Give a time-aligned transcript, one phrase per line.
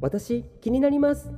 [0.00, 1.30] 私気になります。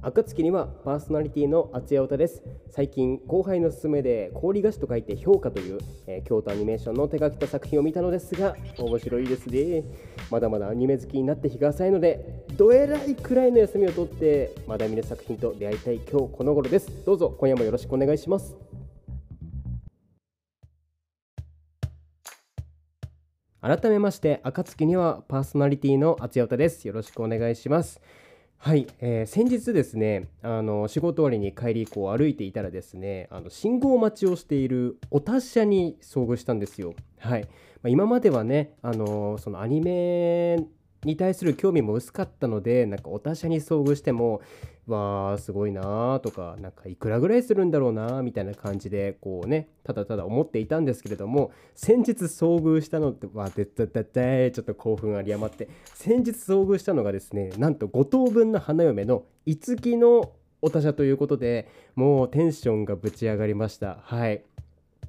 [0.00, 2.42] 暁にはパーソナリティの厚谷太です。
[2.70, 9.84] 最近後輩の勧めで氷菓子と書いて評価という、えー、京都アニメーションの手書きた作品を見たのですが面白いですね。
[10.30, 17.04] まだまだアニメ好きになって日が浅いのでどえらいくらいの休みを取ってまだ見ぬ作品と出会いたい今日この頃です。
[17.04, 18.67] どうぞ今夜もよろしくお願いします。
[23.68, 26.88] 改めまして暁にはパーソナリティの厚谷太です。
[26.88, 28.00] よろしくお願いします。
[28.56, 36.94] はい、えー、先日ですねあの仕事終わりに帰りこう歩いていたらですねあの信号待ちをしているお達者に遭遇したんですよ。
[37.18, 37.48] はい、ま
[37.84, 40.64] あ、今まではねあのそのアニメ
[41.04, 44.40] に対する興味も薄かったのでなんかお達者に遭遇しても
[44.86, 63.98] わーすごいなーとかなんかいくらぐらいするんだろうなーみたいな感じでこうねただただ思っていたんですけれども先日遭遇したのってわーでったったったちょっと興奮あり余って先日遭遇したのがですねなんと5等分の花嫁の五木のお達者ということでもうテンションがぶち上がりました。
[64.02, 64.42] はい。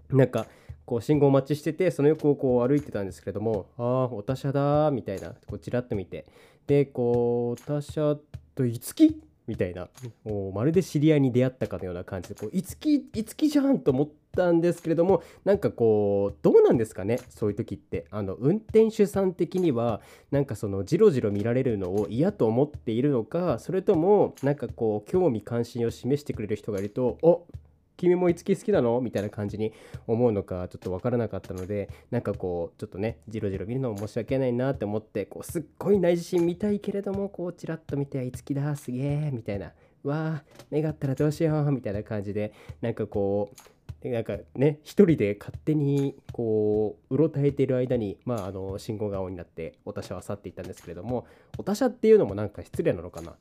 [0.09, 0.47] なんか
[0.89, 6.25] こう信号待ちしててその横をこう歩いてたんですけれどもああお達者だみたいなこうちらっと見て。
[6.65, 8.17] でこうお達者
[8.55, 9.87] と五木みたいな。
[10.23, 12.35] もうまるで知り合いに出会ったかのような感じで。
[12.35, 17.19] こういつきいつきじゃんと思ったんですけれどもなんかこうどうなんですかね？
[17.29, 18.05] そういう時って。
[18.09, 20.01] あの運転手さん的には
[20.31, 27.45] なんかそのじろじろ見られるのを嫌と思っているのかそれともなんかこう興味関心を示してくれる人がいるとお
[27.99, 29.01] 君もいつき好きなの？
[29.01, 29.73] みたいな感じに
[30.07, 30.67] 思うのか。
[30.69, 43.51] ちょっと分からなかったのでなんかこうちょっとねじろじろ見るのも申し訳ないなって思ってこうすっごい内心見たいけれどもこうちらっと見ていつきだすげえみたいなわあ目があったらどうしようみたいな感じでなんかこ
[44.03, 51.27] うなんかね一人で勝手にこううろたえている間に、まあ、あの信号が青になってお達者は去っていったんですけれども
[51.57, 53.35] お達者っていうのもなんか失礼なのかな。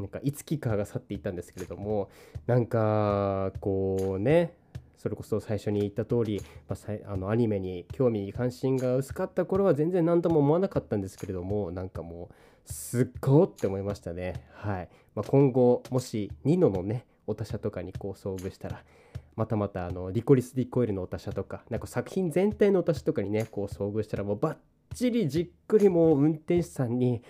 [0.00, 2.10] なんかいつきかが去っていったんですけれども
[2.46, 4.54] なんかこうね
[4.96, 14.46] それこそ最初に言った通り、まあ、あのアニメに興味関心が薄かった頃は全然何とも思わなかったんですけれどもなんかもうすっごって思いましたね。
[14.52, 18.84] はい、まあ、今後もしニノのねお他社とかにこう遭遇したら
[19.36, 24.56] またまたあのリコリス・ディコイルのお他社とかなんか作品全体のお他社とかにねこう遭遇したらもうバッ
[24.94, 27.22] ちりじっくりもう運転手さんに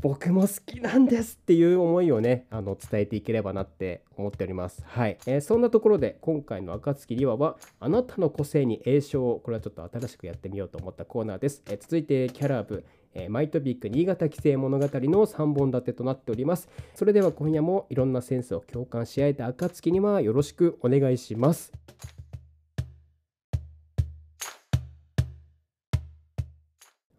[0.00, 4.82] 僕も好きなんですっていう思いをねあの伝えていければなって思っております。
[4.86, 12.84] はい、えー、そんなところで今回の暁りわはあなたの個性に栄唱これはちょっと新しくやってみようと思ったコーナーです、えー、続いてキャラブ
[13.14, 14.90] えー、マイトピック新潟規制物語の
[15.26, 16.68] 3本立てとなっております。
[16.94, 21.72] それでは今夜もいろんなセンスを共感し合えた暁にはよろしくお願いします。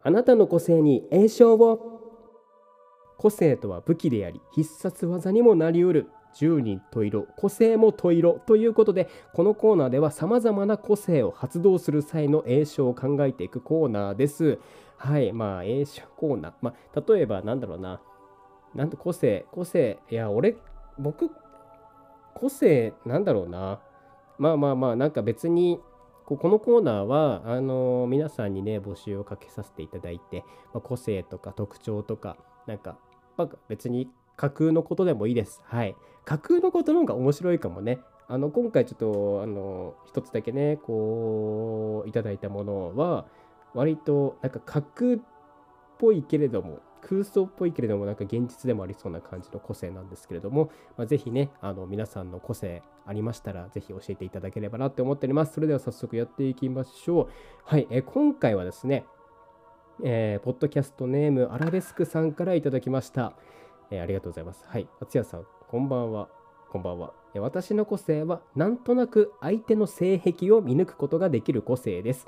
[0.04, 1.90] あなたの個性に栄唱を。
[3.16, 6.08] 個性とは武器であり必殺技にもなりうる。
[6.34, 8.40] 10人十色個性も十色。
[8.46, 14.58] ということでこのコーナーではさまざまな個性を発動する際の栄唱を考えていくコーナーです。
[14.96, 16.52] はいまあ栄唱コーナー。
[16.60, 18.00] まあ例えばなんだろうな。
[18.74, 20.00] なんと個性個性。
[20.10, 20.56] いや俺
[20.98, 21.30] 僕
[22.34, 23.80] 個性なんだろうな。
[24.36, 25.80] まあまあまあなんか別に
[26.26, 30.42] このコーナーはあの皆さんにね募集をかけさせていただいて、
[30.72, 32.96] まあ、個性とか特徴とかなんか、
[33.36, 35.60] まあ、別に架空のことでもいいです。
[35.64, 35.94] はい。
[36.24, 38.00] 架空のことの方が面白いかもね。
[38.26, 43.26] あの今回ちょっとあの一つだけねこういただいたものは
[43.74, 45.18] 割となんか架空っ
[45.98, 46.78] ぽいけれども
[47.08, 55.54] 空想っぽいけれどもなんか現実でもありそうな感じの個性なんですけれども、まあ、ぜひねあの皆さんの個性ありましたらぜひ教えていただければなって思っております。
[55.54, 57.28] それでは早速やっていきましょう。
[57.64, 59.04] はい、えー、今回はですね
[60.02, 63.32] えー、ポッドキャストネームアラベスクさんからいただきました、
[63.92, 64.64] えー、ありがとうございます。
[64.66, 66.28] はい厚谷さんこんばんは。
[66.70, 67.12] こんばんは。
[67.36, 72.26] 私の個性はなんとなく相手の性癖を見抜くことができる個性です。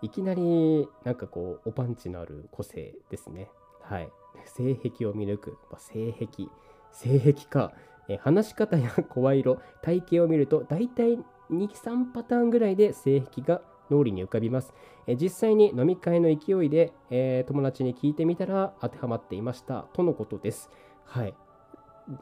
[0.00, 3.50] いきなりなんかこうおパンチのある個性ですね。
[3.88, 4.10] はい。
[4.46, 5.58] 性癖を見抜く。
[5.70, 6.48] まあ、性癖。
[6.92, 7.72] 性癖か。
[8.08, 11.18] え話し方や声色、体型を見ると、大体
[11.50, 14.74] 2、3パターンぐらいで性癖が脳裏に浮かびます。
[15.06, 19.86] え実際に飲み会の勢いで、えー、友達に聞いてみたら当てはまっていました。
[19.92, 20.70] とのことです。
[21.04, 21.34] はい。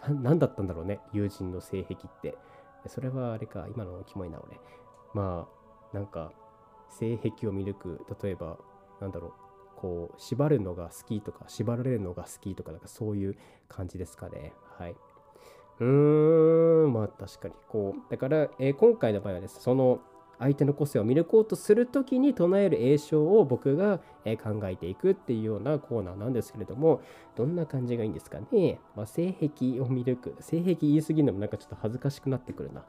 [0.08, 2.37] 何だったんだろうね、友人の性癖って。
[2.87, 4.61] それはあれか、今のキモいな、俺。
[5.15, 5.49] ま
[5.93, 6.32] あ、なんか、
[6.91, 8.58] 性癖を見抜く、例えば、
[9.00, 9.32] なんだろう、
[9.82, 13.37] こう縛るのが好きとか縛られるのが好きとかなんかそういう
[13.69, 14.52] 感じですかね。
[14.79, 14.94] はい。
[15.81, 17.55] うーんまあ確かに。
[17.69, 19.99] こうだから、えー、今回の場合はですその
[20.38, 27.00] 相手の個性を見抜こうとする時に唱える栄唱を僕が考えていくっていうようなコーナーなんですけれども
[27.37, 30.37] どんな感じがいいんですかね、まあ、性癖を見抜く。
[30.40, 32.84] 性癖言い過ぎるのもなんかちょっと恥ずかしくなってくるな。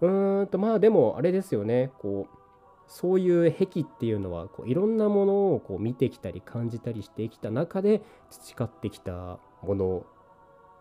[0.00, 1.90] うーんとまあでもあれですよね。
[1.98, 2.43] こう
[2.86, 10.06] そういう癖っていうのはこういろんなものをこう見てきたり感じたりしてきた中で培ってきたもの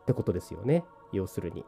[0.02, 0.84] ってことですよね。
[1.12, 1.66] 要するに。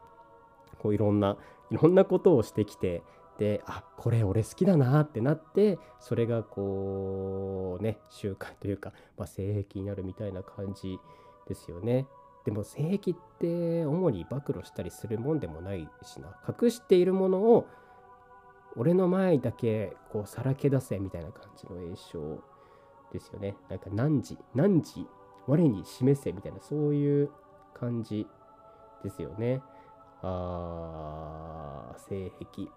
[0.78, 1.36] こういろんな
[1.70, 3.02] いろんなことをしてきて
[3.38, 10.98] であこれ俺好きだなってなってそれがこうね習慣というか、まあ、性癖になるみたいな感じ
[11.48, 12.06] ですよね。
[12.44, 16.36] でも性癖って主に暴露したりするもんでもないしな。
[16.48, 17.66] 隠しているものを
[18.76, 22.42] 俺の前だけこうさらけ出せみたいな感じの栄唱
[23.12, 23.56] ですよね。
[23.68, 25.06] なんか何時何時
[25.46, 27.30] 我に示せみたいなそういう
[27.74, 28.26] 感じ
[29.02, 29.62] ですよね。
[30.22, 32.68] あー性癖。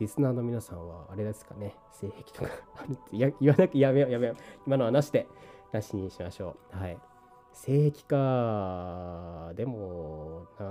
[0.00, 1.76] リスナーの皆さんはあれですかね。
[1.92, 2.50] 性癖とか。
[2.76, 4.36] あるって言わなきゃやめようやめよう。
[4.66, 5.28] 今のはなしで
[5.72, 6.76] なしにしましょう。
[6.76, 6.98] はい。
[7.52, 10.66] 性癖かでもな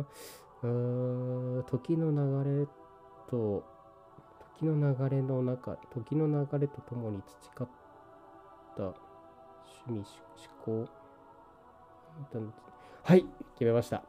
[0.00, 2.66] あ時の流れ
[3.30, 3.64] と
[4.58, 7.68] 時の流れの中時の流れとともに培っ
[8.76, 8.96] た趣
[9.90, 10.04] 味
[10.66, 10.88] 思考
[13.04, 13.24] はい
[13.54, 14.02] 決めました。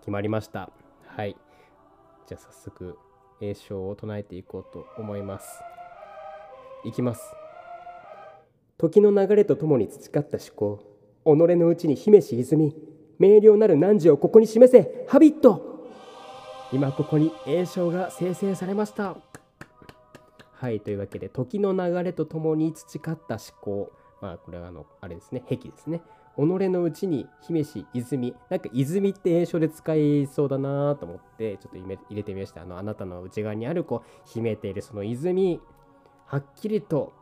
[0.00, 0.70] 決まりました。
[1.06, 1.36] はい。
[2.26, 2.98] じゃあ早速
[3.40, 5.46] 栄唱を唱えていこうと思います。
[6.84, 7.22] いきます。
[8.78, 10.78] 時の流れとともに培った思考
[11.24, 12.74] 己のうちに秘めし泉
[13.22, 15.06] 明瞭なる汝をここに示せ。
[15.06, 15.86] ハビット。
[16.72, 19.16] 今ここに栄唱が生成されました。
[20.54, 23.92] はいというわけで時の流れとともに培った思考。
[24.20, 25.44] まあこれはあのあれですね。
[25.46, 26.02] 癖ですね。
[26.34, 28.34] 己のうちに姫し泉。
[28.50, 32.62] なんか泉って栄唱で使いそうだなと思ってちょっと入れてみました。
[32.62, 35.60] あのあなたの内側にあるこう秘めているその泉。
[36.26, 37.12] はっきりと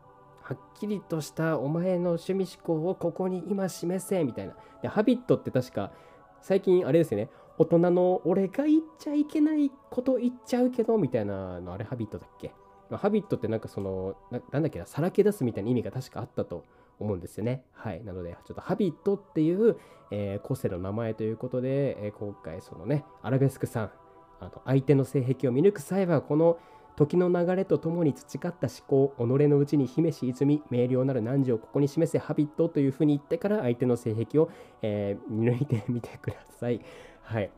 [0.51, 4.53] はっきりとしたお前の趣味思考をここに今示せみたいな。
[4.81, 5.93] で、ハビットって確か
[6.41, 7.29] 最近あれですよね。
[7.57, 12.51] 大人の俺が言っちゃいけないこと言っちゃうけどみたいなのあれハビットだっけ？
[12.91, 14.85] ハビットってなんかそのななんだっけな？
[14.85, 16.65] さらけ出すみたいな意味が確かあったと
[16.99, 17.63] 思うんですよね。
[17.71, 18.03] はい。
[18.03, 19.77] なので、ちょっとハビットっていう、
[20.11, 23.91] えー、個性の名前ということで、えー、今回そのね、アラベスクさん、
[24.41, 26.57] あの相手の性癖を見抜く際は、この
[27.01, 34.51] 時の流れとともに培った思考己のうちに秘めし泉明瞭なる汝をここに示せハビットというふうに言ってから相手の性癖を、
[34.83, 36.79] えー、見抜いてみてください。
[37.23, 37.49] はい。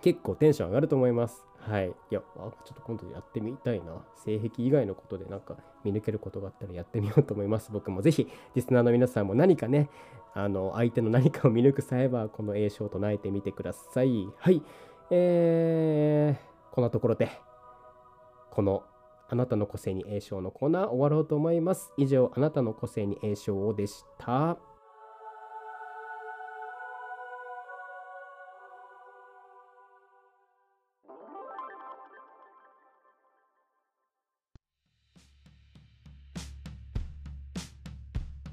[0.00, 1.44] 結構テンション上がると思います。
[1.58, 1.88] はい。
[1.88, 4.02] いやちょっと今度やってみたいな。
[4.24, 7.70] 性癖以外のことでなんか見抜けることがあったらやってみようと思います。
[7.70, 8.00] 僕も。
[8.00, 9.90] ぜひリスナーの皆さんも何かね
[10.32, 14.26] あの相手の何かを見抜く際はこの栄唱を唱えてみてください。
[14.38, 14.62] はい。
[15.10, 17.49] えー、こんなところで。
[18.50, 18.82] この
[19.28, 21.92] あなたの個性に栄唱のコーナー終わろうと思います。
[21.96, 24.58] 以上、あなたの個性に栄唱でした。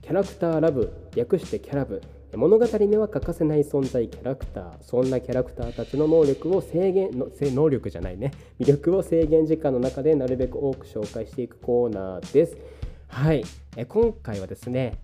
[0.03, 2.01] キャラクターラブ略してキャラブ
[2.35, 8.31] 物語には欠かせない存在キャラクターそんなキャラクターたちの能力を制限の能力じゃないね。
[8.59, 12.57] 魅力を制限時間の中でなるべく多く紹介していくコーナーです。
[13.07, 13.43] はい。
[13.77, 14.99] え今回はですね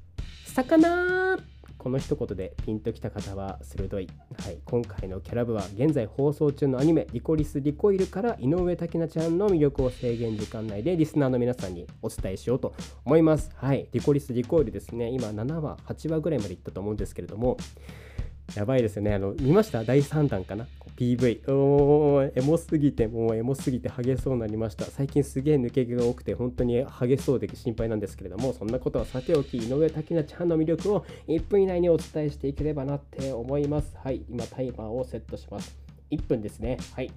[0.45, 1.37] 魚
[1.83, 4.07] この一言でピンときた方は鋭い、
[4.41, 12.73] はい、今回のキャラ部は現在放送中のアニメ「リコリス・リコイル」から井上咲菜ちゃんの魅力を制限時間内でリスナーの皆さんにお伝えしようと
[13.03, 13.51] 思います。
[13.55, 17.57] はい、リコリス・リコイルですね、今7話、8話ぐらいまでいったと思うんですけれども、
[18.55, 19.13] やばいですよね。
[19.13, 19.83] あの見ました？
[19.83, 21.51] 第3弾かな？PV。
[21.51, 24.85] おー、エモすぎて、もうエモすぎて激しそうになりました。
[24.85, 33.95] 最近すげえ抜け毛が多くて、本当に激しそうで心配なんですけれども、そんなことはさておき、井上滝菜ちゃんの魅力を1分以内にお伝えしていければなって思います。
[34.03, 35.75] はい、今タイマーをセットします。
[36.11, 36.77] 1分ですね。
[36.93, 37.11] はい。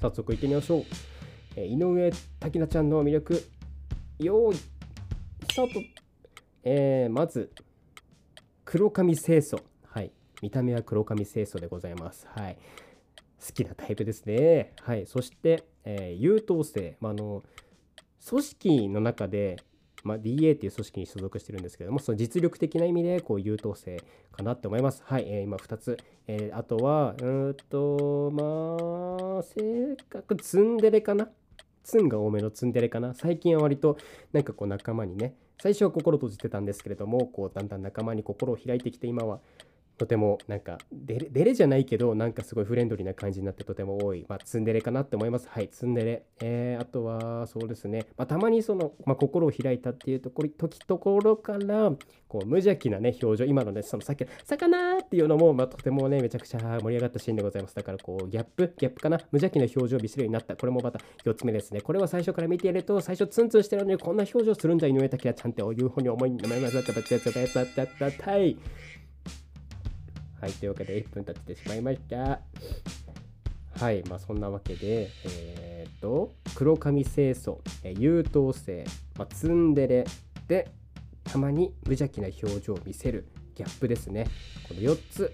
[0.00, 0.82] 早速行ってみましょう。
[1.54, 3.42] え、井上滝菜ちゃんの魅力、
[4.18, 4.64] よーい、ス
[5.54, 5.80] タート。
[6.64, 7.52] えー、まず、
[8.64, 9.60] 黒髪清楚。
[10.42, 12.26] 見た目は黒髪清楚でございます。
[12.30, 12.58] はい。
[13.44, 14.72] 好きなタイプですね。
[14.82, 15.06] はい。
[15.06, 16.96] そして、えー、優等生。
[17.00, 17.42] まあ、の
[18.28, 19.56] 組織の中で、
[20.04, 23.98] まあ、DA っていう組織に所属してるんですけども、その実力的な意味でこう優等生
[24.32, 25.02] かなって思います。
[25.04, 25.24] はい。
[25.26, 25.98] えー、今2つ。
[26.26, 31.28] えー、あとは、うんと、まあ、性格、ツンデレかな？
[31.84, 33.14] ツンが多めのツンデレかな？
[33.14, 33.96] 最近は割と
[34.32, 39.38] なんかこう仲間にね最初は心閉じてたんですけれどもこうだんだん仲間に心を開いてきて今は
[39.98, 51.92] とてもなんかデレデレじゃないけどなんかすごいフレンドリーな感じになってとても多い、まあ、ツンデレかなって思いますはいツンデレ、えー、あとはそうですね、まあ、たまにその、まあ、心を開いたっていうところ時ところから
[52.28, 66.38] こう無邪気なね表情今のねそのさっきの「魚!」っていうのも、まあ、とてもねめちゃくちゃ盛り上がったシーンでございますだからこうギャップギャップかな無邪気な表情を見せるようになったこれもまた4つ目ですねこれは最初から見てやると最初ツンツンしてるのにこんな表情するんだ井上武ちゃんっていうふうに思いま
[68.10, 68.58] たい
[70.40, 72.40] はい、というわけで1分経ってしまいました。
[73.78, 78.84] はい、まあそんなわけで、えっ、と、黒髪清楚、え優等生、
[79.18, 80.06] まあ、ツンデレ
[80.48, 80.70] で、
[81.24, 84.28] たまに無邪気な表情を見せるギャップですね。
[84.68, 85.32] この4つ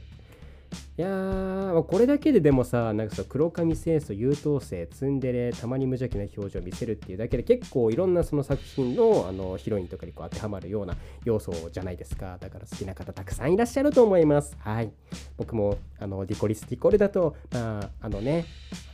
[0.99, 10.95] いやー、これだけででもさ、なんかさ、黒髪清楚、優等生、ツンデレ、たまに無邪気な表情を見せるっていうだけで結構いろんなその作品のあのヒロインとかにこう当てはまるような
[11.25, 12.37] 要素じゃないですか。
[12.39, 14.55] だから好きな方たくさんいらっしゃると思います。
[14.59, 14.93] はい。
[15.39, 18.45] 僕もあのディコリスディコルだと、まあ、あのね、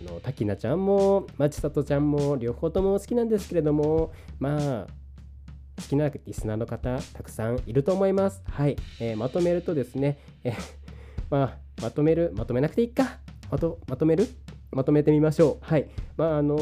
[0.01, 4.87] あの滝菜ちゃんも、まちさとちゃんも両方とも好きなんですけれども、まあ、
[5.79, 8.41] 好きなリスナーの方たくさんいると思います。
[8.49, 8.77] はい。
[9.01, 10.55] えー、まとめるとですね、え
[11.29, 13.19] まあ、まとめる、まとめなくていいか。
[13.51, 14.27] まとまとめる？
[14.71, 15.65] まとめてみましょう。
[15.65, 15.89] はい。
[16.17, 16.57] まあ、あの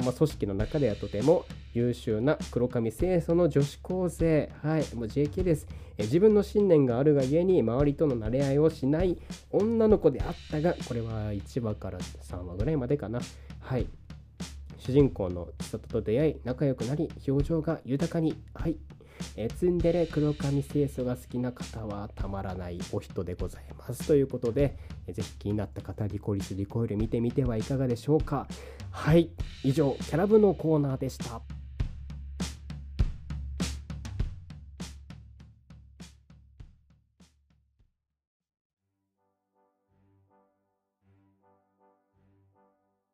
[0.00, 4.50] ー、まあ、組織の中ではとても優秀な黒髪清楚の女子高生。
[4.62, 4.94] はい。
[4.94, 5.68] もう JK です。
[5.98, 9.16] え自分の信念があるがゆえに周りとの馴れ合いをしない
[9.50, 13.20] 女の子であったが、これは1話から3話ぐらいまでかな。
[13.60, 13.86] はい。
[14.78, 18.34] 主人公の千里と出会い、仲良くなり、表情が豊かに。
[18.54, 18.76] はい。
[19.56, 24.06] ツンデレ黒髪清楚が好きな方はたまらないお人でございます。
[24.06, 28.46] ということで、ぜひ気になった方リコリスリコイル見てみてはいかがでしょうか。
[28.90, 29.30] はい。
[29.64, 31.40] 以上キャラ部のコーナーでした。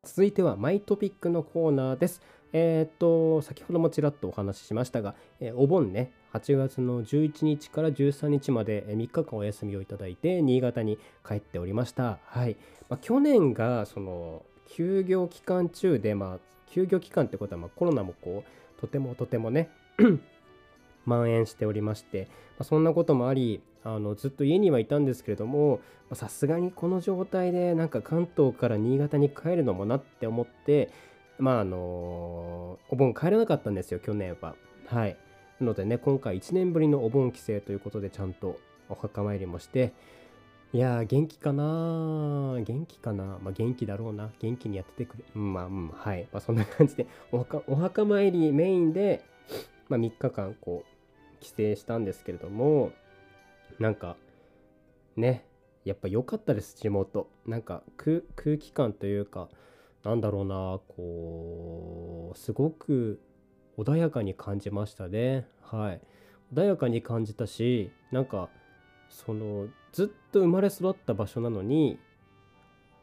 [0.03, 2.23] 続いてはマイトピックのコーナーです。
[2.57, 12.19] えっ、と、先ほどもちらっとお話ししましたが、えー、お盆ね、8月の11日から13日まで3日間お休みをいただいて、新潟に帰っておりました。
[12.25, 12.57] はい。
[12.89, 19.71] まあ、去年が、その、休業期間中で、まあ、休業期間ってことは、まあ、コロナもこう、とてもとてもね
[21.05, 25.81] 蔓延しておりまして、まあ、そんなこともありあのずっと家にはいたんですけれども
[26.13, 30.91] さすがにこの状態でなんか関東から新潟に帰るのもなって思って
[31.39, 34.55] まああのお盆帰れなかったんですよ去年は。
[34.87, 35.17] はい。
[35.61, 39.93] なのでね今回1年ぶりのお盆帰省ということでちゃんとお墓参りもして
[40.73, 41.63] いやー元気かな
[42.61, 44.31] 元気かなまあ元気だろうな。
[44.41, 45.25] 元気にやっててくれ。
[45.35, 46.29] うんまあうんはい。
[46.33, 49.25] まあそんな感じでお墓お墓参りメインで
[49.89, 52.93] まあ3日間こう帰省したんですけれども
[53.79, 54.17] なんか
[55.17, 55.45] ね
[55.85, 57.29] やっぱ良かったです地元。
[57.47, 58.23] なんか空
[58.59, 59.49] 気感というか
[60.07, 63.21] なんだろうなこうすごく
[63.77, 65.49] 穏やかに感じましたね。
[65.61, 66.01] はい。
[66.55, 68.49] 穏やかに感じたしなんか
[69.09, 71.99] そのずっと生まれ育った場所なのに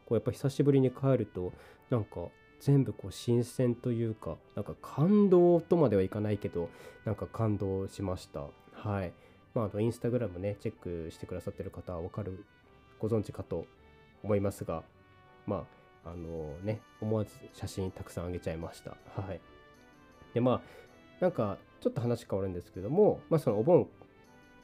[0.06, 1.52] こうやっぱ久しぶりに帰ると
[1.90, 6.70] なんか全部こう新鮮というかなんか感動とまではいかないけど
[7.04, 8.44] なんか感動しました。
[8.72, 9.12] はい。
[9.54, 10.74] まああのインスタグラムねチェッ
[11.06, 12.46] クしてくださってる方はわかる
[12.98, 13.66] ご存知かと
[14.22, 14.82] 思いますが
[15.46, 18.90] まああのね、思わず写真たくさんあげちゃいました。
[18.90, 19.40] はい。
[20.34, 20.60] で、まあ、
[21.20, 23.88] なんか、ちょっと話変わるんですけども、まあ、そのお盆、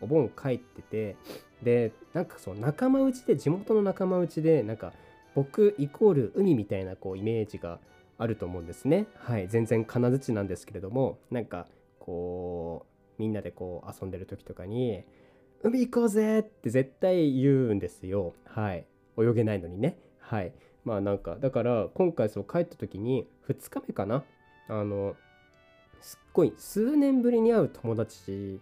[0.00, 1.16] お盆帰ってて、
[1.62, 4.92] で、なんかその仲間内で、地元の仲間内で、なんか、
[5.34, 7.78] 僕イコール海みたいなこうイメージが
[8.18, 9.06] あると思うんですね。
[9.14, 9.48] はい。
[9.48, 11.66] 全然金槌なんですけれども、なんか、
[11.98, 12.86] こ
[13.18, 15.04] う、みんなでこう遊んでる時とかに、
[15.62, 18.34] 海行こうぜって絶対言うんですよ。
[18.46, 18.86] はい。
[19.18, 19.98] 泳げないのにね。
[20.18, 20.52] はい。
[20.84, 24.24] まあなんかだから今回そう帰った時に2日目かな。
[24.68, 25.16] あの
[26.00, 28.60] すっごい数年ぶりに会う友達。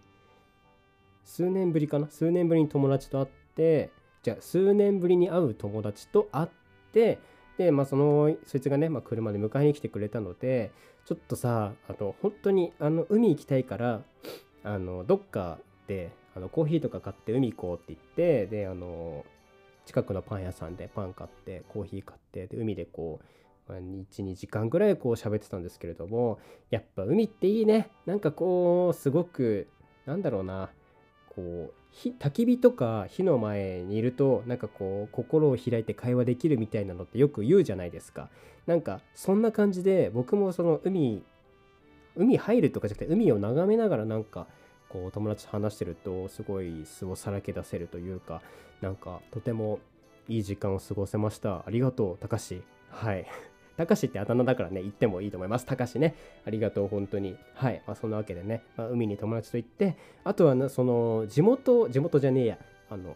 [1.23, 2.09] 数年ぶりかな？
[2.09, 3.91] 数年ぶりに友達と会って
[4.23, 6.47] じゃあ数年ぶりに会う友達と会っ
[6.91, 7.19] て
[7.57, 10.71] でまあそのそいつがね、まあ、車で迎えに来てくれたので
[11.05, 14.01] ちょっとさあの本当にあの海行きたいから
[14.63, 19.25] あのどっかであのコーヒーとか買って海行こうって言ってであの
[19.89, 23.19] 近くのパン屋さんでパン買ってコーヒー買ってで海でこ
[23.67, 26.37] う12時間ぐらいこう喋ってたんですけれども
[26.69, 27.89] やっぱ海っていいね。
[28.05, 29.67] なんかこうすごく
[30.05, 30.69] なんだろうな。
[31.35, 31.73] こう
[32.19, 38.29] 焚き火とか火の前にいるとなんかこう心を開いて会話できるみたいなのってよく言うじゃないですか。
[38.67, 41.23] なんかそんな感じで僕もその海
[42.15, 44.45] 海入るとかじゃなくて海を眺めながらなんか
[44.89, 48.41] こう友達と話してるとすごい素をさらけ出せるというか
[48.81, 49.79] なんかとても
[50.27, 51.63] いい時間を過ごせました。
[51.65, 53.25] ありがとうたかしはい。
[53.77, 55.65] たかしってあだ名だからね言ってもいいと思います。
[55.65, 56.15] たかしね。
[56.45, 57.37] ありがとう本当に。
[57.53, 57.81] はい。
[57.87, 62.57] まあそんなわけでね、まあ、海に友達と行ってあとはなその地元地元じゃねえや。
[62.89, 63.15] あの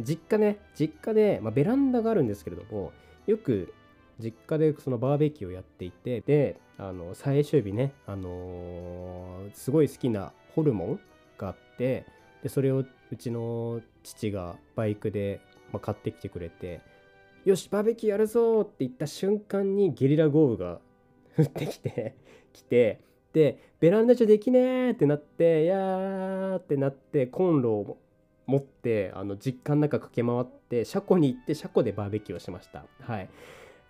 [0.00, 0.58] 実家ね。
[0.78, 2.92] 実家で、まあ、ベランダがあるんですけれども
[3.26, 3.72] よく
[4.20, 11.00] 実家でそのバーベキューをやっていてであの最終日ね、あのーすごい好きなホルモン
[11.38, 12.06] があって
[12.42, 15.40] でそれをうちの父がバイクで、
[15.72, 16.80] ま、買ってきてくれて
[17.44, 20.80] 「よしバーベキューやるぞ!」って言った瞬間にゲリラ豪雨が
[21.38, 22.16] 降ってきて
[22.52, 23.00] 来て
[23.32, 27.98] でベランダじゃできねーってなって「やー」ってなってコンロを
[28.46, 33.28] 持ってあの実家の中駆け回って車庫に行って車庫でバーベキューをしましたはい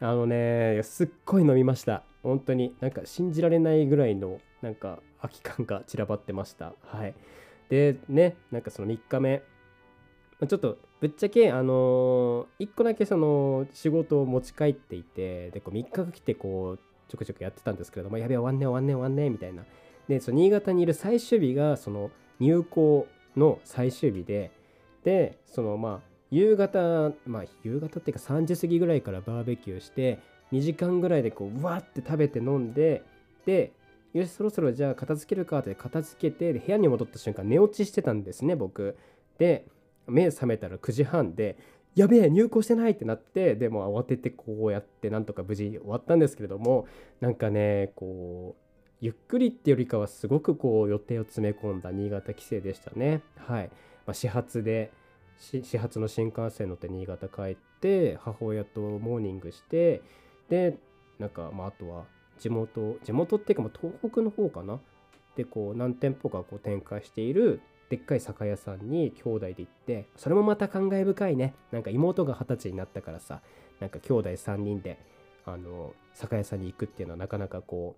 [0.00, 6.74] あのねすっごい飲みました本当になんか信じられないぐらいのなんか空き缶が散らばってました。
[6.82, 7.14] はい。
[7.68, 9.42] でねなんかその3日目。
[10.48, 19.64] ちょっとぶっちゃけあのー、1個だけその仕事を持ち帰っていてでこう3日が来てこうちょくちょくやってたんですけれどもやべえ終わんねえ終わんねえ終わんねえみたいな。
[20.08, 24.50] でその新潟にいる最終日がその入校の最終日で
[25.04, 30.18] でそのまあ夕方まあ夕方っていうか3時過ぎぐらいからバーベキューして
[30.52, 33.02] 2時間ぐらいでこううわって食べて飲んで
[33.46, 33.72] で
[34.12, 38.96] よしそろそろじゃあ片付けるかって片付けて部屋に戻った瞬間寝落ちしてたんですね僕。
[39.38, 39.66] で
[40.06, 41.58] 目覚めたら9時半で
[41.94, 46.86] やべえ入校してないってなってでも慌ててこうやってなんとか無事終わったんですけれども
[47.20, 48.66] なんかねこう
[49.00, 53.22] ゆっくりってよりかはすごくこう予定を詰め込んだ新潟帰省でしたね。
[53.36, 53.70] はい、
[54.06, 54.90] まあ、始発で
[55.38, 60.02] 始発の新幹線乗って新潟帰って母親とモーニングして
[60.48, 60.78] で
[61.18, 62.04] なんかまああとは
[62.38, 64.80] 地元地元っていうかまあ東北の方かな？
[65.36, 71.54] でこう何店舗かこう展開しているでっかい酒屋さんに兄弟で行ってそれもまた感慨深いね。
[71.70, 73.42] なんか妹が二十歳になったからさ
[73.80, 74.98] なんか兄弟3人で
[75.44, 77.96] あの酒屋さんに行くっていうのはなかなかこ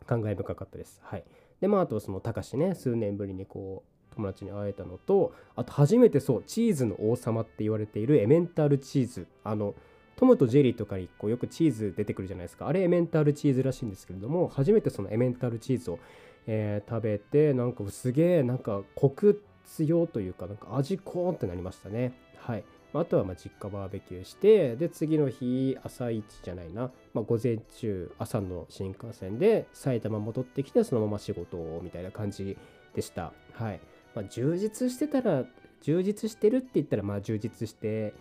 [0.00, 1.00] う感慨深かったです。
[1.04, 1.24] はい。
[1.60, 9.26] でまああとその高しね数年ぶりにこう友達に会えたのとあと初めてそうチーズの王様って言われているエメンタルチーズ。
[9.44, 9.74] あの
[10.16, 12.66] トムとジェリーとかにこうよくチーズ出てくるじゃないですか。
[12.66, 15.98] あれエメンタルチーズらしいんですけれども初めてそのエメンタルチーズを、
[16.46, 22.12] えー食べてなんかすげえなんかコク強というかなんか味コーンってなりましたね。
[22.38, 22.64] はい。
[22.94, 32.56] あとはまあ実家バーベキューしてで次の日朝一じゃないな、まあ、午前中朝の新幹線で埼玉戻ってきてそのまま仕事をみたいな感じ
[32.94, 33.32] でした。
[33.52, 33.80] はい、
[34.14, 35.44] まあ、充実してたら
[35.82, 38.14] 充実してるって言ったらまあ充実して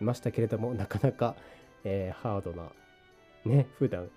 [0.00, 1.34] ましたけれどもなかなか、
[1.84, 2.70] えーハードな
[3.44, 4.08] ね普段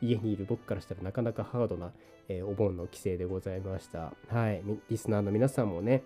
[0.00, 1.92] 家にいる僕からしたらなかなかハードな、
[2.28, 4.12] えーお盆の帰省でございました。
[4.28, 6.02] はいリスナーの皆さんもね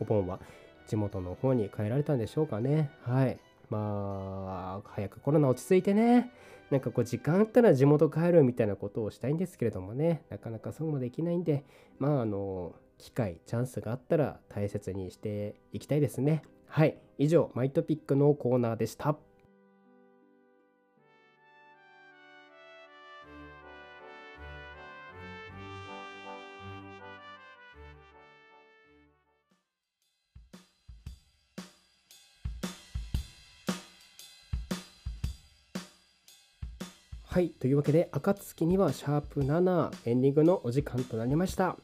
[0.00, 0.40] お盆は
[0.86, 2.90] 地元の方に帰られたんでしょうかね。
[3.02, 3.38] はい
[3.70, 6.30] まあ早くコロナ落ち着いてね
[6.70, 11.64] なんかこう時間あったら地元帰るみたいなことをしたいんですけれどもねなかなかそうもできないんで
[11.98, 16.42] まああの機会チャンスがあったら大切にしていきたいですね。
[16.74, 19.14] はい以上マイトピックのコーナーでした。
[37.24, 41.76] はいというわけで暁にはシャープ7エンディングのお時間となりました。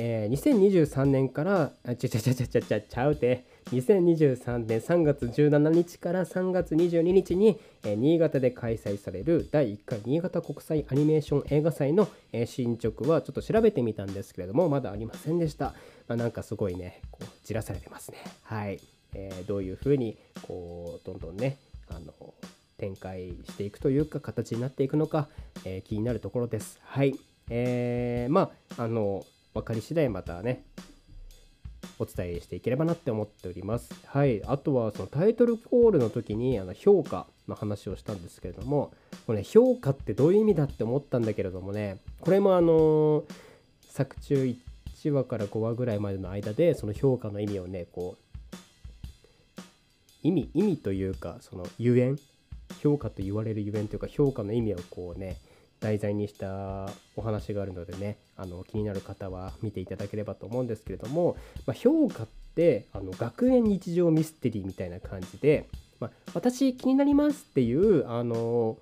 [0.00, 3.58] えー2023年からあちゃちゃちゃちゃちゃちゃちゃうて。
[3.68, 15.74] 2023年3月17日から3月22日に、えー新潟で開催される第1回新潟国際アニメーション映画祭の、えー進捗はちょっと調べてみたんですけれどもまだありませんでした、
[16.06, 18.18] まあ、なんかすごいねこうじらされてますね。
[18.44, 18.80] はい、
[19.14, 21.58] えーどういうふうにこうどんどんね
[21.88, 22.14] あの
[22.78, 25.28] 展開していくというか形になっていくのか、
[25.64, 26.78] え気になるところです。
[26.84, 27.14] はい。
[27.50, 30.64] えーまああの分かり次第またね
[31.98, 33.90] お伝えしていければなって思っております。
[34.06, 38.92] はい、あとはそのタイトルコールの時にあの評価の話をしたんですけれども
[39.26, 43.24] これ、ね、評価ってどういう意味だって思ったんだけれどもねこれもあの
[43.88, 44.44] 作中
[45.02, 49.58] 1話から5話ぐらいまでの間でその評価の意味をねこう
[50.22, 52.18] 意味意味というかそのゆえん
[52.82, 55.36] 評価と言われるゆえんというか評価の意味をこうね
[55.80, 61.36] 題材にしたお話があるのでねあの気になる方は見ていただければと思うんですけれども、
[61.66, 65.68] まあ、評価ってあの学園日常ミステリーみたいな感じで、
[66.00, 68.78] まあ、私気になりますっていうあの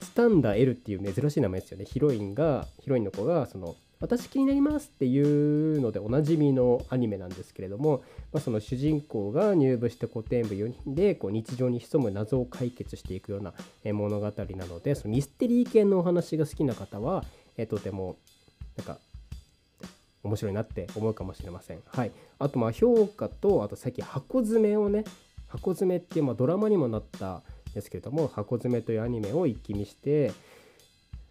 [0.00, 1.84] スタンダ L っていう珍しい名前ですよね。
[1.84, 13.52] ヒロインがヒロインの子がその私気になりますっていうのでおなじみのアニメなんですけれども、まあ、その主人公が入部して古典部4人でこう日常に潜む謎を解決していくような
[13.92, 17.24] 物語なのでそのミステリー系のお話が好きな方は、
[17.58, 18.16] えとても
[18.76, 18.98] なんか
[20.22, 21.80] 面白いなって思うかもしれません。
[21.86, 25.04] はい、あとまあ評価とあと最近箱詰めをね
[25.48, 27.42] 箱詰めっていうまあドラマにもなったん
[27.74, 30.32] ですけれども箱詰めというアニメを一気見して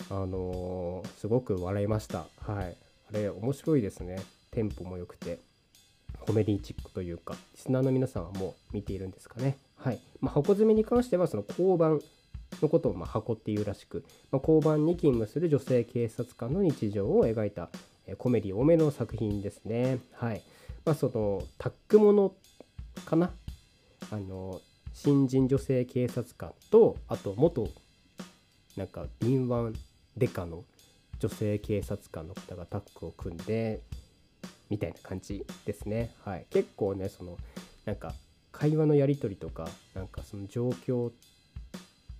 [0.10, 2.26] あのー、すごく笑いました。
[2.40, 2.78] はい、
[3.10, 4.20] あれ面白いですね。
[4.52, 5.40] テンポも良くて
[6.22, 9.58] コメディチックというかリスナーの皆さんはもう見ているんですかね。
[9.78, 10.00] はい。
[10.20, 12.02] まあ、箱詰めに関してはその交番
[12.62, 17.70] のことをま箱っていうらしく、まあ、交番に勤務する女性警察官の日常を描いた
[18.08, 20.00] えコメディ多めの作品ですね。
[20.14, 20.42] はい。
[20.86, 22.34] まあ、そのタッグもの
[23.06, 23.32] かな？
[24.12, 24.60] あの
[24.94, 27.70] 新人女性警察官とあと元
[28.76, 29.78] なんか敏腕
[30.20, 30.66] デカの
[31.20, 33.82] 女性警察官の方がタッグを組んで
[34.70, 36.14] みたいな感じですね。
[36.24, 37.38] はい、結構ねその
[37.86, 38.14] なんか
[38.52, 41.12] 会話のやり取りとかなんかその状況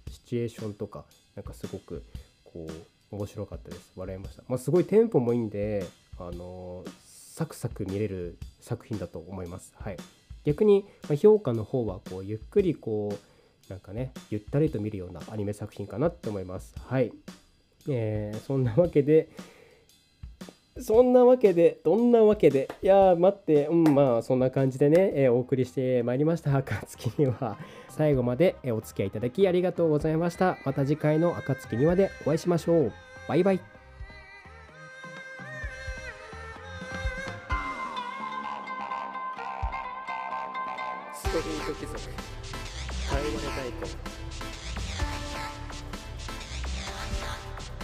[0.10, 2.04] シチュエーションとかなんかすごく
[2.44, 2.68] こ
[3.12, 3.92] う面白かったです。
[3.96, 5.86] 笑いました、まあ、すごいテンポもいいんで
[6.18, 9.74] あのサクサク見れる作品だと思います。
[9.78, 9.98] はい。
[10.44, 10.86] 逆に
[11.22, 16.74] 評価の方はこうゆっくりこうなんかねゆったりと見るようなアニメ作品かなって思います。
[16.88, 17.12] はい。
[17.88, 19.30] えー、そんなわけで
[20.82, 27.58] そんなわけで、どんなわけで、いや待って、うん、まあ、そんな感じでね、えー、お送りしてまいりました、暁には。
[27.90, 30.58] 最後までお付き合いいただきありがとうございました。
[30.66, 32.94] また次回の暁にはでお会いしましょう。
[33.28, 33.79] バイバイ。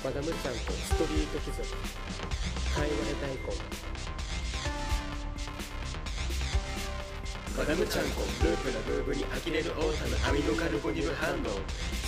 [0.06, 1.66] マダムちゃんとストリート貴族。
[2.78, 3.42] 会話で大根
[7.58, 11.58] マダムちゃんこループなムーブに呆れるオータのアミノカルボニル反応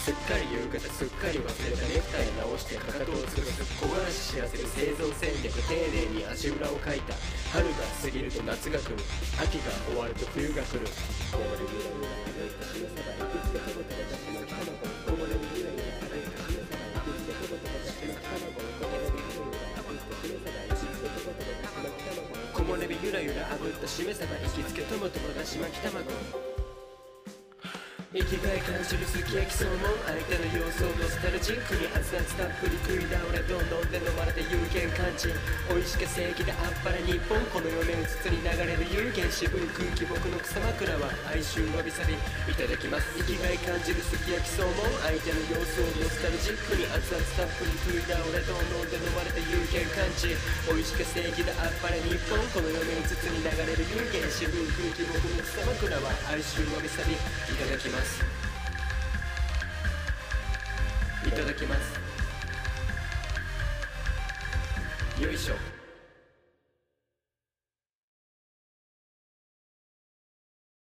[0.06, 7.18] すっかり夕方すっかり忘れたネクタイ直してかかとを潰す木枯らし知らせる生存戦略丁寧に足裏をかいた
[7.50, 9.02] 春が過ぎると夏が来る。
[9.42, 10.86] 秋が終わると冬が来る。
[23.78, 26.57] ったしめ鯖行きつけトマトのだし巻き卵
[28.18, 35.30] 生きがい感じるすき焼きそのもん相手の様子をノスタルジックに熱々たっぷり食い倒れどんどんで飲まれて有限感知
[35.70, 50.34] 美味しか正義であっぱれ日本この世面うつつに流れる有限渋い空気僕の草枕は哀愁わびさびいただきます生きがい感じるすき焼きそのもん相手の様子をノスタルジックに熱々たっぷり食い倒れどんどんで飲まれて有限感知
[50.66, 57.22] 美味しか正義であっぱれ日本この世面うつつに流れる有限渋い空気僕の草枕は哀愁わびさびい
[57.62, 58.24] ただきますま
[61.24, 62.00] すいただきます。
[65.22, 65.77] よいしょ。